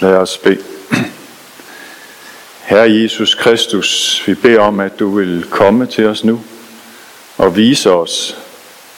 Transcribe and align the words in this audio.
Lad 0.00 0.16
os 0.16 0.38
bede. 0.38 0.62
Herre 2.62 2.92
Jesus 2.92 3.34
Kristus, 3.34 4.22
vi 4.26 4.34
beder 4.34 4.60
om, 4.60 4.80
at 4.80 4.98
du 4.98 5.10
vil 5.10 5.46
komme 5.50 5.86
til 5.86 6.06
os 6.06 6.24
nu 6.24 6.40
og 7.36 7.56
vise 7.56 7.90
os, 7.90 8.38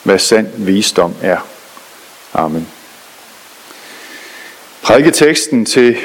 hvad 0.02 0.18
sand 0.18 0.48
visdom 0.56 1.14
er. 1.22 1.46
Amen. 2.34 2.68
Prædiketeksten 4.82 5.66
til 5.66 5.96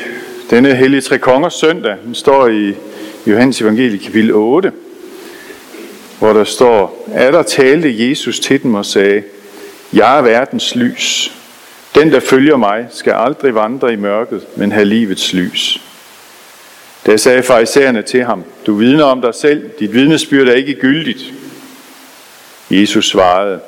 denne 0.50 0.76
hellige 0.76 1.02
tre 1.02 1.20
kongers 1.20 1.54
søndag, 1.54 1.98
den 2.06 2.16
står 2.16 2.48
i 2.48 2.74
Johannes 3.28 3.62
evangelie 3.62 4.00
kapitel 4.00 4.34
8, 4.34 4.72
hvor 6.20 6.34
der 6.34 6.44
står, 6.44 7.08
at 7.14 7.34
der 7.34 7.44
talte 7.44 8.10
Jesus 8.10 8.40
til 8.40 8.64
dem 8.64 8.76
og 8.76 8.86
sagde, 8.86 9.24
Jeg 9.94 10.18
er 10.18 10.22
verdens 10.22 10.76
lys. 10.76 11.35
Den, 11.96 12.12
der 12.12 12.20
følger 12.20 12.58
mig, 12.58 12.88
skal 12.90 13.14
aldrig 13.14 13.56
vandre 13.56 13.94
i 13.94 13.96
mørket, 13.96 14.48
men 14.56 14.72
have 14.72 14.86
livets 14.86 15.34
lys. 15.34 15.82
Da 17.06 17.18
sagde 17.18 17.44
farisæerne 17.44 18.02
til 18.02 18.24
ham, 18.24 18.44
du 18.66 18.76
vidner 18.76 19.04
om 19.04 19.22
dig 19.22 19.36
selv, 19.36 19.70
dit 19.80 19.94
vidnesbyrd 19.94 20.48
er 20.48 20.54
ikke 20.54 20.74
gyldigt. 20.74 21.34
Jesus 22.70 23.10
svarede, 23.10 23.60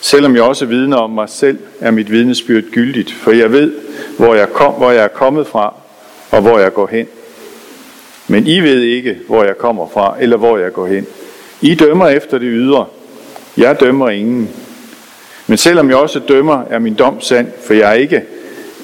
selvom 0.00 0.34
jeg 0.34 0.42
også 0.42 0.66
vidner 0.66 0.96
om 0.96 1.10
mig 1.10 1.28
selv, 1.28 1.58
er 1.80 1.90
mit 1.90 2.10
vidnesbyrd 2.10 2.62
gyldigt, 2.62 3.12
for 3.12 3.30
jeg 3.30 3.52
ved, 3.52 3.72
hvor 4.18 4.34
jeg, 4.34 4.52
kom, 4.52 4.72
hvor 4.72 4.90
jeg 4.90 5.04
er 5.04 5.08
kommet 5.08 5.46
fra, 5.46 5.74
og 6.30 6.40
hvor 6.40 6.58
jeg 6.58 6.72
går 6.72 6.86
hen. 6.86 7.06
Men 8.28 8.46
I 8.46 8.60
ved 8.60 8.82
ikke, 8.82 9.18
hvor 9.26 9.44
jeg 9.44 9.58
kommer 9.58 9.88
fra, 9.92 10.16
eller 10.20 10.36
hvor 10.36 10.58
jeg 10.58 10.72
går 10.72 10.86
hen. 10.86 11.06
I 11.60 11.74
dømmer 11.74 12.08
efter 12.08 12.38
det 12.38 12.48
ydre. 12.50 12.86
Jeg 13.56 13.80
dømmer 13.80 14.10
ingen. 14.10 14.50
Men 15.50 15.58
selvom 15.58 15.88
jeg 15.88 15.96
også 15.96 16.18
dømmer, 16.18 16.62
er 16.70 16.78
min 16.78 16.94
dom 16.94 17.20
sand, 17.20 17.48
for 17.64 17.74
jeg 17.74 17.90
er 17.90 17.94
ikke, 17.94 18.22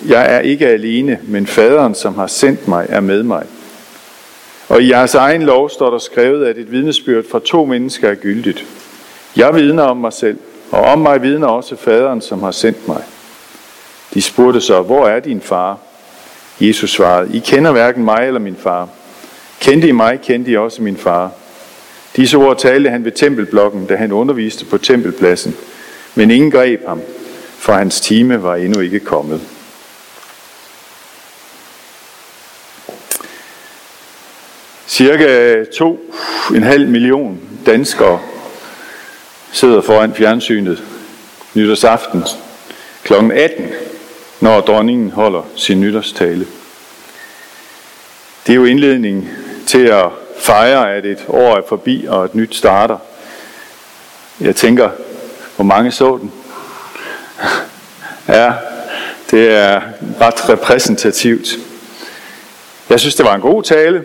jeg 0.09 0.35
er 0.35 0.41
ikke 0.41 0.67
alene, 0.67 1.19
men 1.23 1.47
faderen, 1.47 1.95
som 1.95 2.15
har 2.15 2.27
sendt 2.27 2.69
mig, 2.69 2.87
er 2.89 3.01
med 3.01 3.23
mig. 3.23 3.47
Og 4.69 4.83
i 4.83 4.91
jeres 4.91 5.15
egen 5.15 5.43
lov 5.43 5.71
står 5.71 5.91
der 5.91 5.99
skrevet, 5.99 6.47
at 6.47 6.59
et 6.59 6.73
vidnesbyrd 6.73 7.25
fra 7.31 7.41
to 7.45 7.65
mennesker 7.65 8.11
er 8.11 8.15
gyldigt. 8.15 8.65
Jeg 9.37 9.55
vidner 9.55 9.83
om 9.83 9.97
mig 9.97 10.13
selv, 10.13 10.39
og 10.71 10.81
om 10.81 10.99
mig 10.99 11.23
vidner 11.23 11.47
også 11.47 11.77
faderen, 11.77 12.21
som 12.21 12.43
har 12.43 12.51
sendt 12.51 12.89
mig. 12.89 13.03
De 14.15 14.23
spurgte 14.23 14.61
så, 14.61 14.83
hvor 14.83 15.09
er 15.09 15.21
din 15.21 15.41
far? 15.41 15.79
Jesus 16.61 16.91
svarede, 16.91 17.37
I 17.37 17.39
kender 17.39 17.73
hverken 17.73 18.05
mig 18.05 18.27
eller 18.27 18.41
min 18.41 18.57
far. 18.57 18.89
Kendte 19.61 19.89
I 19.89 19.93
mig, 19.93 20.21
kendte 20.23 20.51
I 20.51 20.57
også 20.57 20.83
min 20.83 20.97
far. 20.97 21.31
Disse 22.17 22.37
ord 22.37 22.59
talte 22.59 22.91
han 22.91 23.05
ved 23.05 23.13
tempelblokken, 23.13 23.87
da 23.87 23.97
han 23.97 24.13
underviste 24.13 24.65
på 24.65 24.79
tempelpladsen. 24.79 25.57
Men 26.19 26.31
ingen 26.31 26.51
greb 26.51 26.87
ham, 26.87 27.03
for 27.59 27.73
hans 27.73 28.01
time 28.01 28.43
var 28.43 28.57
endnu 28.57 28.81
ikke 28.81 29.01
kommet. 29.01 29.41
Cirka 34.87 35.55
2,5 35.63 36.79
million 36.79 37.41
danskere 37.67 38.21
sidder 39.53 39.81
foran 39.81 40.15
fjernsynet 40.15 40.83
nytårsaften 41.55 42.25
kl. 43.05 43.13
18, 43.15 43.71
når 44.41 44.61
dronningen 44.61 45.11
holder 45.11 45.43
sin 45.57 45.81
nytårstale. 45.81 46.47
Det 48.47 48.53
er 48.53 48.57
jo 48.57 48.65
indledningen 48.65 49.29
til 49.67 49.87
at 49.87 50.07
fejre, 50.39 50.95
at 50.95 51.07
et 51.07 51.25
år 51.29 51.57
er 51.57 51.63
forbi 51.69 52.07
og 52.09 52.25
et 52.25 52.35
nyt 52.35 52.55
starter. 52.55 52.99
Jeg 54.41 54.57
tænker, 54.57 54.91
hvor 55.57 55.65
mange 55.65 55.93
så 55.93 56.19
den? 56.19 56.33
ja, 58.29 58.53
det 59.31 59.51
er 59.51 59.81
ret 60.21 60.49
repræsentativt. 60.49 61.49
Jeg 62.91 63.01
synes, 63.01 63.15
det 63.15 63.25
var 63.25 63.35
en 63.35 63.41
god 63.41 63.63
tale. 63.63 64.05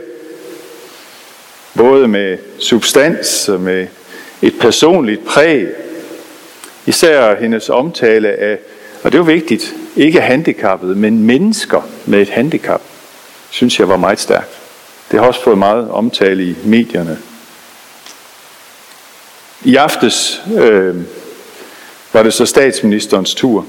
Både 1.78 2.08
med 2.08 2.38
substans 2.60 3.50
og 3.50 3.60
med 3.60 3.88
et 4.42 4.54
personligt 4.60 5.26
præg. 5.26 5.68
Især 6.86 7.36
hendes 7.36 7.70
omtale 7.70 8.30
af, 8.30 8.58
og 9.04 9.12
det 9.12 9.20
var 9.20 9.26
vigtigt, 9.26 9.74
ikke 9.96 10.22
handicappede, 10.22 10.96
men 10.96 11.24
mennesker 11.24 11.82
med 12.06 12.22
et 12.22 12.30
handicap, 12.30 12.82
synes 13.50 13.80
jeg 13.80 13.90
var 13.90 13.98
meget 13.98 14.20
stærkt. 14.20 14.60
Det 15.12 15.20
har 15.20 15.28
også 15.28 15.44
fået 15.44 15.58
meget 15.58 15.92
omtale 15.92 16.44
i 16.44 16.56
medierne. 16.66 17.18
I 19.64 19.76
aftes 19.76 20.42
øh, 20.56 20.96
var 22.14 22.24
det 22.24 22.34
så 22.34 22.46
statsministerens 22.46 23.36
tur. 23.36 23.66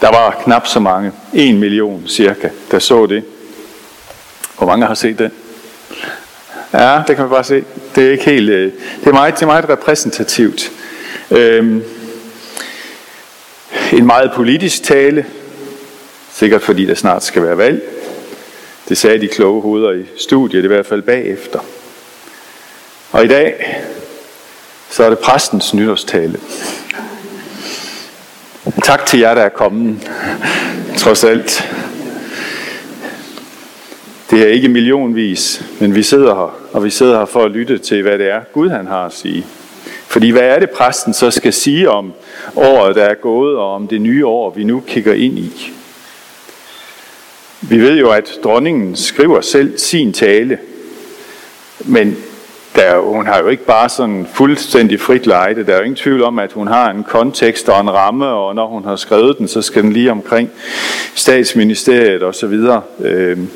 Der 0.00 0.08
var 0.10 0.40
knap 0.44 0.66
så 0.66 0.80
mange, 0.80 1.12
en 1.34 1.58
million 1.58 2.08
cirka, 2.08 2.48
der 2.70 2.78
så 2.78 3.06
det. 3.06 3.24
Hvor 4.58 4.66
mange 4.66 4.86
har 4.86 4.94
set 4.94 5.18
den? 5.18 5.32
Ja, 6.72 7.02
det 7.06 7.16
kan 7.16 7.24
man 7.24 7.30
bare 7.30 7.44
se. 7.44 7.64
Det 7.94 8.06
er 8.06 8.10
ikke 8.10 8.24
helt, 8.24 8.50
øh, 8.50 8.72
det 9.00 9.06
er 9.08 9.12
meget, 9.12 9.34
det 9.34 9.42
er 9.42 9.46
meget 9.46 9.68
repræsentativt. 9.68 10.72
Øhm, 11.30 11.82
en 13.92 14.06
meget 14.06 14.32
politisk 14.34 14.82
tale, 14.82 15.26
sikkert 16.32 16.62
fordi 16.62 16.86
der 16.86 16.94
snart 16.94 17.24
skal 17.24 17.42
være 17.42 17.58
valg. 17.58 17.82
Det 18.88 18.98
sagde 18.98 19.20
de 19.20 19.28
kloge 19.28 19.62
hoveder 19.62 19.92
i 19.92 20.04
studiet, 20.16 20.64
i 20.64 20.66
hvert 20.66 20.86
fald 20.86 21.02
bagefter. 21.02 21.60
Og 23.12 23.24
i 23.24 23.28
dag, 23.28 23.76
så 24.90 25.04
er 25.04 25.08
det 25.08 25.18
præstens 25.18 25.74
nytårstale. 25.74 26.40
Tak 28.64 29.06
til 29.06 29.20
jer, 29.20 29.34
der 29.34 29.42
er 29.42 29.48
kommet, 29.48 30.10
trods 30.96 31.24
alt. 31.24 31.70
Det 34.30 34.42
er 34.42 34.46
ikke 34.46 34.68
millionvis, 34.68 35.64
men 35.80 35.94
vi 35.94 36.02
sidder 36.02 36.34
her, 36.34 36.58
og 36.72 36.84
vi 36.84 36.90
sidder 36.90 37.18
her 37.18 37.24
for 37.24 37.44
at 37.44 37.50
lytte 37.50 37.78
til, 37.78 38.02
hvad 38.02 38.18
det 38.18 38.30
er, 38.30 38.40
Gud 38.52 38.68
han 38.68 38.86
har 38.86 39.06
at 39.06 39.12
sige. 39.12 39.46
Fordi 40.06 40.30
hvad 40.30 40.42
er 40.42 40.58
det, 40.58 40.70
præsten 40.70 41.14
så 41.14 41.30
skal 41.30 41.52
sige 41.52 41.90
om 41.90 42.12
året, 42.56 42.96
der 42.96 43.04
er 43.04 43.14
gået, 43.14 43.56
og 43.56 43.74
om 43.74 43.88
det 43.88 44.00
nye 44.00 44.26
år, 44.26 44.50
vi 44.50 44.64
nu 44.64 44.82
kigger 44.86 45.14
ind 45.14 45.38
i? 45.38 45.70
Vi 47.60 47.78
ved 47.78 47.98
jo, 47.98 48.10
at 48.10 48.30
dronningen 48.44 48.96
skriver 48.96 49.40
selv 49.40 49.78
sin 49.78 50.12
tale, 50.12 50.58
men 51.84 52.16
der, 52.74 52.98
hun 52.98 53.26
har 53.26 53.38
jo 53.38 53.48
ikke 53.48 53.64
bare 53.64 53.88
sådan 53.88 54.26
fuldstændig 54.32 55.00
frit 55.00 55.26
lejde. 55.26 55.66
Der 55.66 55.72
er 55.72 55.76
jo 55.76 55.82
ingen 55.82 55.96
tvivl 55.96 56.22
om, 56.22 56.38
at 56.38 56.52
hun 56.52 56.66
har 56.66 56.90
en 56.90 57.04
kontekst 57.04 57.68
og 57.68 57.80
en 57.80 57.90
ramme, 57.90 58.26
og 58.26 58.54
når 58.54 58.66
hun 58.66 58.84
har 58.84 58.96
skrevet 58.96 59.38
den, 59.38 59.48
så 59.48 59.62
skal 59.62 59.82
den 59.82 59.92
lige 59.92 60.10
omkring 60.10 60.50
statsministeriet 61.14 62.22
og 62.22 62.34
så 62.34 62.46
videre. 62.46 62.82
Øhm, 63.00 63.50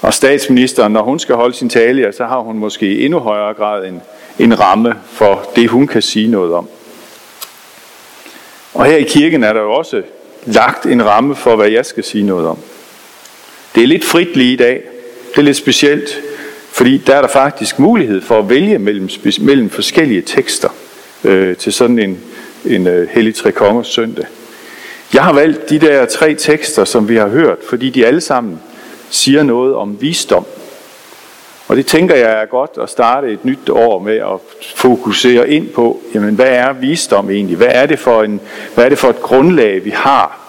og 0.00 0.14
statsministeren, 0.14 0.92
når 0.92 1.02
hun 1.02 1.18
skal 1.18 1.34
holde 1.34 1.54
sin 1.54 1.68
tale, 1.68 2.12
så 2.12 2.24
har 2.24 2.38
hun 2.38 2.58
måske 2.58 2.86
i 2.86 3.04
endnu 3.04 3.18
højere 3.18 3.54
grad 3.54 3.86
en, 3.86 4.02
en 4.38 4.60
ramme 4.60 4.94
for 5.06 5.50
det, 5.56 5.68
hun 5.68 5.86
kan 5.86 6.02
sige 6.02 6.30
noget 6.30 6.54
om. 6.54 6.68
Og 8.74 8.84
her 8.84 8.96
i 8.96 9.02
kirken 9.02 9.44
er 9.44 9.52
der 9.52 9.60
jo 9.60 9.72
også 9.72 10.02
lagt 10.46 10.86
en 10.86 11.06
ramme 11.06 11.36
for, 11.36 11.56
hvad 11.56 11.68
jeg 11.68 11.86
skal 11.86 12.04
sige 12.04 12.24
noget 12.24 12.46
om. 12.46 12.58
Det 13.74 13.82
er 13.82 13.86
lidt 13.86 14.04
frit 14.04 14.36
lige 14.36 14.52
i 14.52 14.56
dag. 14.56 14.82
Det 15.30 15.38
er 15.38 15.42
lidt 15.42 15.56
specielt, 15.56 16.20
fordi 16.74 16.98
der 16.98 17.16
er 17.16 17.20
der 17.20 17.28
faktisk 17.28 17.78
mulighed 17.78 18.22
for 18.22 18.38
at 18.38 18.50
vælge 18.50 18.78
mellem, 18.78 19.08
mellem 19.40 19.70
forskellige 19.70 20.22
tekster 20.22 20.68
øh, 21.24 21.56
til 21.56 21.72
sådan 21.72 21.98
en, 21.98 22.20
en 22.64 22.86
uh, 22.86 23.08
hellig 23.10 23.34
trekongers 23.34 23.86
søndag. 23.86 24.24
Jeg 25.14 25.24
har 25.24 25.32
valgt 25.32 25.70
de 25.70 25.78
der 25.78 26.06
tre 26.06 26.34
tekster, 26.34 26.84
som 26.84 27.08
vi 27.08 27.16
har 27.16 27.28
hørt, 27.28 27.58
fordi 27.68 27.90
de 27.90 28.06
alle 28.06 28.20
sammen 28.20 28.60
siger 29.10 29.42
noget 29.42 29.74
om 29.74 30.00
visdom. 30.00 30.46
Og 31.68 31.76
det 31.76 31.86
tænker 31.86 32.14
jeg 32.14 32.42
er 32.42 32.46
godt 32.46 32.70
at 32.82 32.90
starte 32.90 33.32
et 33.32 33.44
nyt 33.44 33.68
år 33.70 33.98
med 33.98 34.16
at 34.16 34.40
fokusere 34.76 35.50
ind 35.50 35.68
på, 35.68 36.00
jamen 36.14 36.34
hvad 36.34 36.48
er 36.48 36.72
visdom 36.72 37.30
egentlig? 37.30 37.56
Hvad 37.56 37.70
er 37.70 37.86
det 37.86 37.98
for, 37.98 38.22
en, 38.22 38.40
hvad 38.74 38.84
er 38.84 38.88
det 38.88 38.98
for 38.98 39.10
et 39.10 39.20
grundlag, 39.20 39.84
vi 39.84 39.90
har, 39.90 40.40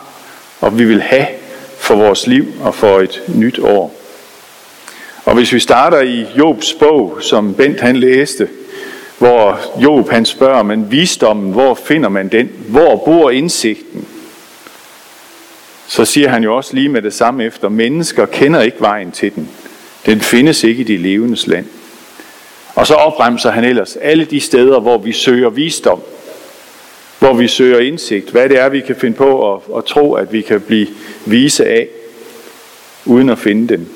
og 0.62 0.80
vi 0.80 0.86
vil 0.86 1.02
have 1.02 1.28
for 1.78 1.96
vores 1.96 2.28
liv 2.28 2.46
og 2.62 2.76
for 2.76 3.00
et 3.00 3.22
nyt 3.36 3.60
år? 3.60 4.05
Og 5.26 5.36
hvis 5.36 5.54
vi 5.54 5.60
starter 5.60 6.02
i 6.02 6.26
Jobs 6.38 6.74
bog, 6.74 7.18
som 7.22 7.54
Bent 7.54 7.82
han 7.82 7.96
læste, 7.96 8.50
hvor 9.18 9.60
Job 9.84 10.10
han 10.10 10.26
spørger, 10.26 10.64
men 10.64 10.92
visdommen, 10.92 11.52
hvor 11.52 11.74
finder 11.74 12.10
man 12.10 12.28
den? 12.28 12.52
Hvor 12.70 13.02
bor 13.06 13.30
indsigten? 13.30 14.08
så 15.88 16.06
siger 16.06 16.30
han 16.30 16.44
jo 16.44 16.56
også 16.56 16.74
lige 16.74 16.90
med 16.90 17.02
det 17.02 17.14
samme 17.14 17.46
efter, 17.46 17.70
mennesker 17.70 18.26
kender 18.26 18.62
ikke 18.62 18.82
vejen 18.82 19.12
til 19.12 19.36
den. 19.36 19.50
Den 20.06 20.22
findes 20.22 20.64
ikke 20.64 20.82
i 20.82 20.84
de 20.84 20.98
levendes 20.98 21.48
land. 21.48 21.66
Og 22.76 22.88
så 22.88 22.94
opremser 22.94 23.52
han 23.52 23.64
ellers 23.64 23.96
alle 23.96 24.26
de 24.26 24.40
steder, 24.40 24.80
hvor 24.80 24.98
vi 24.98 25.14
søger 25.14 25.50
visdom, 25.50 26.02
hvor 27.20 27.34
vi 27.34 27.48
søger 27.48 27.80
indsigt, 27.80 28.30
hvad 28.30 28.50
det 28.50 28.60
er, 28.60 28.70
vi 28.70 28.82
kan 28.82 28.96
finde 28.96 29.18
på 29.18 29.54
at, 29.54 29.62
at 29.78 29.86
tro, 29.86 30.14
at 30.14 30.34
vi 30.34 30.42
kan 30.42 30.62
blive 30.62 30.88
vise 31.26 31.66
af, 31.66 31.88
uden 33.06 33.30
at 33.30 33.40
finde 33.40 33.68
den. 33.68 33.90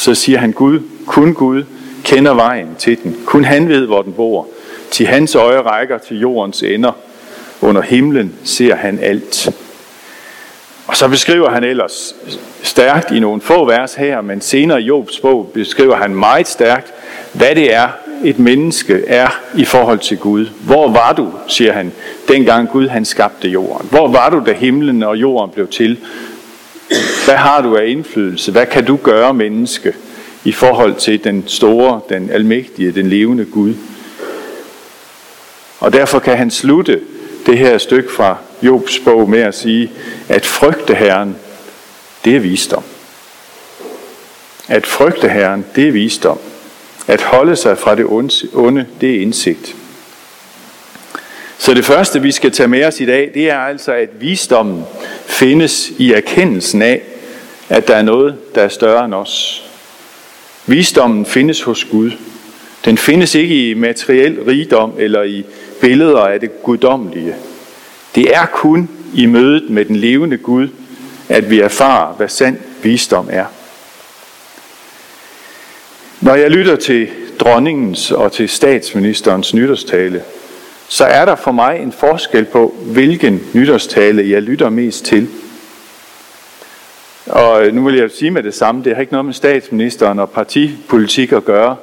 Så 0.00 0.14
siger 0.14 0.38
han, 0.38 0.52
Gud, 0.52 0.80
kun 1.06 1.34
Gud 1.34 1.64
kender 2.04 2.34
vejen 2.34 2.68
til 2.78 2.98
den. 3.02 3.16
Kun 3.24 3.44
han 3.44 3.68
ved, 3.68 3.86
hvor 3.86 4.02
den 4.02 4.12
bor. 4.12 4.48
Til 4.90 5.06
hans 5.06 5.34
øje 5.34 5.60
rækker 5.60 5.98
til 5.98 6.20
jordens 6.20 6.62
ender. 6.62 6.92
Under 7.60 7.82
himlen 7.82 8.34
ser 8.44 8.74
han 8.74 8.98
alt. 9.02 9.50
Og 10.86 10.96
så 10.96 11.08
beskriver 11.08 11.50
han 11.50 11.64
ellers 11.64 12.14
stærkt 12.62 13.10
i 13.10 13.20
nogle 13.20 13.40
få 13.40 13.64
vers 13.64 13.94
her, 13.94 14.20
men 14.20 14.40
senere 14.40 14.82
i 14.82 14.84
Jobs 14.84 15.20
bog 15.20 15.50
beskriver 15.54 15.96
han 15.96 16.14
meget 16.14 16.48
stærkt, 16.48 16.92
hvad 17.32 17.54
det 17.54 17.74
er, 17.74 17.88
et 18.24 18.38
menneske 18.38 19.04
er 19.06 19.40
i 19.56 19.64
forhold 19.64 19.98
til 19.98 20.18
Gud. 20.18 20.46
Hvor 20.46 20.90
var 20.90 21.12
du, 21.12 21.32
siger 21.48 21.72
han, 21.72 21.92
dengang 22.28 22.68
Gud 22.68 22.88
han 22.88 23.04
skabte 23.04 23.48
jorden? 23.48 23.88
Hvor 23.90 24.08
var 24.08 24.30
du, 24.30 24.42
da 24.46 24.52
himlen 24.52 25.02
og 25.02 25.16
jorden 25.16 25.50
blev 25.50 25.68
til? 25.68 25.98
Hvad 27.24 27.36
har 27.36 27.62
du 27.62 27.76
af 27.76 27.86
indflydelse? 27.86 28.52
Hvad 28.52 28.66
kan 28.66 28.84
du 28.84 28.96
gøre, 28.96 29.34
menneske, 29.34 29.94
i 30.44 30.52
forhold 30.52 30.94
til 30.94 31.24
den 31.24 31.44
store, 31.46 32.00
den 32.08 32.30
almægtige, 32.30 32.92
den 32.92 33.06
levende 33.08 33.44
Gud? 33.44 33.74
Og 35.80 35.92
derfor 35.92 36.18
kan 36.18 36.36
han 36.36 36.50
slutte 36.50 37.00
det 37.46 37.58
her 37.58 37.78
stykke 37.78 38.12
fra 38.12 38.36
Jobs 38.62 38.98
bog 38.98 39.30
med 39.30 39.40
at 39.40 39.54
sige, 39.54 39.92
at 40.28 40.46
frygte 40.46 40.94
Herren, 40.94 41.36
det 42.24 42.36
er 42.36 42.40
visdom. 42.40 42.82
At 44.68 44.86
frygte 44.86 45.28
Herren, 45.28 45.66
det 45.76 45.88
er 45.88 45.92
visdom. 45.92 46.38
At 47.06 47.22
holde 47.22 47.56
sig 47.56 47.78
fra 47.78 47.94
det 47.94 48.06
onde, 48.54 48.86
det 49.00 49.16
er 49.16 49.20
indsigt. 49.20 49.76
Så 51.60 51.74
det 51.74 51.84
første, 51.84 52.22
vi 52.22 52.32
skal 52.32 52.52
tage 52.52 52.68
med 52.68 52.84
os 52.84 53.00
i 53.00 53.06
dag, 53.06 53.30
det 53.34 53.50
er 53.50 53.58
altså, 53.58 53.92
at 53.92 54.08
visdommen 54.20 54.84
findes 55.26 55.92
i 55.98 56.12
erkendelsen 56.12 56.82
af, 56.82 57.02
at 57.68 57.88
der 57.88 57.96
er 57.96 58.02
noget, 58.02 58.54
der 58.54 58.62
er 58.62 58.68
større 58.68 59.04
end 59.04 59.14
os. 59.14 59.64
Visdommen 60.66 61.26
findes 61.26 61.62
hos 61.62 61.84
Gud. 61.84 62.10
Den 62.84 62.98
findes 62.98 63.34
ikke 63.34 63.70
i 63.70 63.74
materiel 63.74 64.42
rigdom 64.44 64.92
eller 64.98 65.22
i 65.22 65.44
billeder 65.80 66.20
af 66.20 66.40
det 66.40 66.62
guddommelige. 66.62 67.34
Det 68.14 68.36
er 68.36 68.46
kun 68.46 68.88
i 69.14 69.26
mødet 69.26 69.70
med 69.70 69.84
den 69.84 69.96
levende 69.96 70.36
Gud, 70.36 70.68
at 71.28 71.50
vi 71.50 71.60
erfarer, 71.60 72.14
hvad 72.14 72.28
sand 72.28 72.58
visdom 72.82 73.28
er. 73.30 73.44
Når 76.20 76.34
jeg 76.34 76.50
lytter 76.50 76.76
til 76.76 77.08
dronningens 77.40 78.12
og 78.12 78.32
til 78.32 78.48
statsministerens 78.48 79.54
nytårstale, 79.54 80.22
så 80.92 81.04
er 81.04 81.24
der 81.24 81.36
for 81.36 81.52
mig 81.52 81.78
en 81.78 81.92
forskel 81.92 82.44
på, 82.44 82.74
hvilken 82.82 83.42
nytårstale 83.54 84.30
jeg 84.30 84.42
lytter 84.42 84.70
mest 84.70 85.04
til. 85.04 85.28
Og 87.26 87.66
øh, 87.66 87.74
nu 87.74 87.84
vil 87.84 87.94
jeg 87.94 88.10
sige 88.10 88.30
med 88.30 88.42
det 88.42 88.54
samme, 88.54 88.84
det 88.84 88.94
har 88.94 89.00
ikke 89.00 89.12
noget 89.12 89.24
med 89.24 89.34
statsministeren 89.34 90.18
og 90.18 90.30
partipolitik 90.30 91.32
at 91.32 91.44
gøre. 91.44 91.76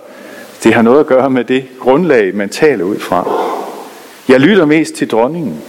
Det 0.63 0.73
har 0.73 0.81
noget 0.81 0.99
at 0.99 1.05
gøre 1.05 1.29
med 1.29 1.43
det 1.43 1.65
grundlag, 1.79 2.35
man 2.35 2.49
taler 2.49 2.83
ud 2.83 2.99
fra. 2.99 3.31
Jeg 4.29 4.39
lytter 4.39 4.65
mest 4.65 4.93
til 4.93 5.09
dronningen. 5.09 5.61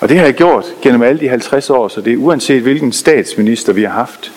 Og 0.00 0.08
det 0.08 0.18
har 0.18 0.24
jeg 0.24 0.34
gjort 0.34 0.64
gennem 0.82 1.02
alle 1.02 1.20
de 1.20 1.28
50 1.28 1.70
år, 1.70 1.88
så 1.88 2.00
det 2.00 2.12
er 2.12 2.16
uanset 2.16 2.62
hvilken 2.62 2.92
statsminister 2.92 3.72
vi 3.72 3.82
har 3.82 3.92
haft. 3.92 4.32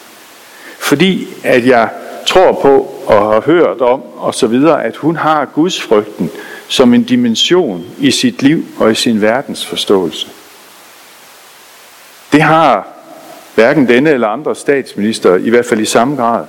Fordi 0.80 1.27
at 1.44 1.68
jeg 1.68 1.89
tror 2.25 2.59
på 2.62 2.95
og 3.06 3.33
har 3.33 3.42
hørt 3.42 3.81
om 3.81 4.01
og 4.15 4.36
så 4.36 4.48
videre, 4.48 4.83
at 4.83 4.95
hun 4.95 5.15
har 5.15 5.45
Guds 5.45 5.81
frygten 5.81 6.31
som 6.68 6.94
en 6.94 7.04
dimension 7.04 7.86
i 8.00 8.12
sit 8.12 8.42
liv 8.42 8.66
og 8.78 8.92
i 8.92 8.96
sin 8.96 9.22
verdensforståelse. 9.22 10.28
Det 12.31 12.42
har 12.42 12.88
hverken 13.56 13.88
denne 13.88 14.10
eller 14.10 14.28
andre 14.28 14.56
statsminister, 14.56 15.36
i 15.36 15.50
hvert 15.50 15.66
fald 15.66 15.80
i 15.80 15.86
samme 15.86 16.16
grad. 16.16 16.46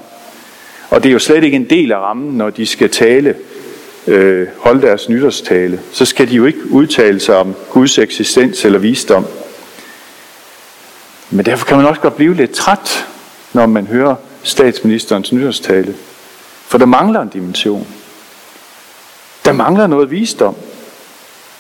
Og 0.91 1.03
det 1.03 1.09
er 1.09 1.13
jo 1.13 1.19
slet 1.19 1.45
ikke 1.45 1.57
en 1.57 1.71
del 1.71 1.93
af 1.93 1.99
rammen, 1.99 2.39
når 2.39 2.51
de 2.51 2.67
skal 2.67 2.91
tale, 2.91 3.35
øh, 4.07 4.47
holde 4.59 4.83
deres 4.83 5.09
nytårstale. 5.09 5.81
Så 5.93 6.05
skal 6.05 6.29
de 6.29 6.35
jo 6.35 6.47
ikke 6.47 6.71
udtale 6.71 7.21
sig 7.21 7.37
om 7.37 7.55
Guds 7.71 7.99
eksistens 7.99 8.65
eller 8.65 8.79
visdom. 8.79 9.27
Men 11.31 11.47
derfor 11.47 11.67
kan 11.67 11.77
man 11.77 11.87
også 11.87 12.01
godt 12.01 12.17
blive 12.17 12.35
lidt 12.35 12.51
træt, 12.51 13.07
når 13.53 13.67
man 13.67 13.87
hører 13.87 14.15
statsministerens 14.43 15.33
nytårstale. 15.33 15.95
For 16.67 16.79
der 16.79 16.87
mangler 16.87 17.21
en 17.21 17.29
dimension. 17.29 17.87
Der 19.49 19.55
mangler 19.55 19.87
noget 19.87 20.11
visdom. 20.11 20.57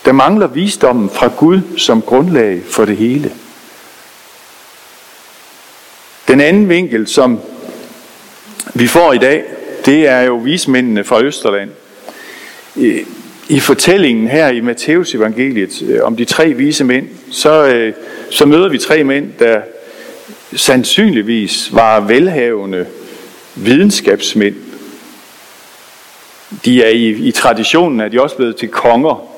Der 0.04 0.12
mangler 0.12 0.46
visdommen 0.46 1.10
fra 1.10 1.30
Gud 1.36 1.60
som 1.76 2.02
grundlag 2.02 2.60
for 2.70 2.84
det 2.84 2.96
hele. 2.96 3.32
Den 6.28 6.40
anden 6.40 6.68
vinkel, 6.68 7.06
som 7.06 7.40
vi 8.74 8.86
får 8.86 9.12
i 9.12 9.18
dag, 9.18 9.44
det 9.86 10.08
er 10.08 10.20
jo 10.20 10.36
vismændene 10.36 11.04
fra 11.04 11.22
Østerland. 11.22 11.70
I 13.48 13.60
fortællingen 13.60 14.28
her 14.28 14.48
i 14.48 14.60
Matteus 14.60 15.14
evangeliet 15.14 15.82
øh, 15.82 16.02
om 16.02 16.16
de 16.16 16.24
tre 16.24 16.52
vise 16.52 16.84
mænd, 16.84 17.08
så, 17.30 17.64
øh, 17.64 17.92
så 18.30 18.46
møder 18.46 18.68
vi 18.68 18.78
tre 18.78 19.04
mænd, 19.04 19.32
der 19.38 19.60
sandsynligvis 20.56 21.74
var 21.74 22.00
velhavende 22.00 22.86
videnskabsmænd. 23.54 24.67
De 26.64 26.82
er 26.82 26.88
i, 26.88 27.08
i 27.08 27.30
traditionen, 27.30 28.00
at 28.00 28.12
de 28.12 28.22
også 28.22 28.36
blevet 28.36 28.56
til 28.56 28.68
konger. 28.68 29.28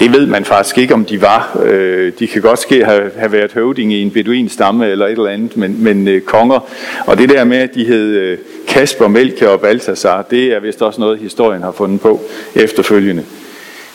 Det 0.00 0.12
ved 0.12 0.26
man 0.26 0.44
faktisk 0.44 0.78
ikke, 0.78 0.94
om 0.94 1.04
de 1.04 1.22
var. 1.22 1.58
Øh, 1.64 2.12
de 2.18 2.26
kan 2.26 2.42
godt 2.42 2.58
ske 2.58 2.84
have, 2.84 3.10
have 3.16 3.32
været 3.32 3.52
høvding 3.52 3.92
i 3.92 4.02
en 4.02 4.10
beduin 4.10 4.48
stamme 4.48 4.88
eller 4.88 5.06
et 5.06 5.12
eller 5.12 5.28
andet, 5.28 5.56
men, 5.56 5.84
men 5.84 6.08
øh, 6.08 6.20
konger. 6.20 6.60
Og 7.06 7.18
det 7.18 7.28
der 7.28 7.44
med, 7.44 7.58
at 7.58 7.74
de 7.74 7.84
hed 7.84 8.08
øh, 8.08 8.38
Kasper, 8.68 9.08
Melke 9.08 9.50
og 9.50 9.60
Balthasar, 9.60 10.22
det 10.22 10.44
er 10.44 10.60
vist 10.60 10.82
også 10.82 11.00
noget, 11.00 11.18
historien 11.18 11.62
har 11.62 11.72
fundet 11.72 12.00
på 12.00 12.20
efterfølgende. 12.54 13.24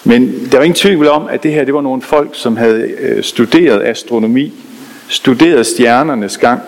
Men 0.04 0.48
der 0.52 0.58
var 0.58 0.64
ingen 0.64 0.76
tvivl 0.76 1.08
om, 1.08 1.28
at 1.30 1.44
det 1.44 1.54
her 1.54 1.64
det 1.64 1.74
var 1.74 1.82
nogle 1.82 2.02
folk, 2.02 2.30
som 2.34 2.58
havde 2.58 2.82
øh, 3.00 3.24
studeret 3.24 3.84
astronomi, 3.84 4.54
studeret 5.08 5.66
stjernernes 5.66 6.38
gang. 6.38 6.62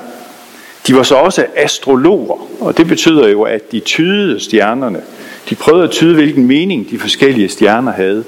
De 0.88 0.96
var 0.96 1.04
så 1.04 1.16
også 1.16 1.46
astrologer, 1.56 2.48
og 2.60 2.78
det 2.78 2.88
betyder 2.88 3.28
jo, 3.28 3.42
at 3.42 3.72
de 3.72 3.80
tydede 3.80 4.40
stjernerne. 4.40 5.02
De 5.50 5.56
prøvede 5.56 5.84
at 5.84 5.92
tyde, 5.92 6.14
hvilken 6.14 6.48
mening 6.48 6.90
de 6.90 7.00
forskellige 7.00 7.50
stjerner 7.50 7.92
havde. 7.92 8.24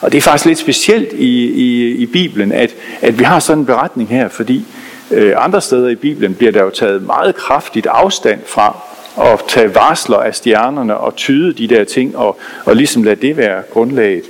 Og 0.00 0.12
det 0.12 0.18
er 0.18 0.22
faktisk 0.22 0.44
lidt 0.44 0.58
specielt 0.58 1.12
i, 1.12 1.44
i, 1.44 1.90
i 1.94 2.06
Bibelen, 2.06 2.52
at, 2.52 2.74
at 3.02 3.18
vi 3.18 3.24
har 3.24 3.40
sådan 3.40 3.60
en 3.60 3.66
beretning 3.66 4.08
her, 4.08 4.28
fordi 4.28 4.64
øh, 5.10 5.34
andre 5.36 5.60
steder 5.60 5.88
i 5.88 5.94
Bibelen 5.94 6.34
bliver 6.34 6.52
der 6.52 6.62
jo 6.62 6.70
taget 6.70 7.02
meget 7.02 7.36
kraftigt 7.36 7.86
afstand 7.86 8.40
fra 8.46 8.76
at 9.20 9.40
tage 9.48 9.74
varsler 9.74 10.16
af 10.16 10.34
stjernerne 10.34 10.96
og 10.96 11.16
tyde 11.16 11.52
de 11.52 11.74
der 11.74 11.84
ting, 11.84 12.16
og, 12.16 12.38
og 12.64 12.76
ligesom 12.76 13.02
lade 13.02 13.16
det 13.16 13.36
være 13.36 13.62
grundlaget. 13.72 14.24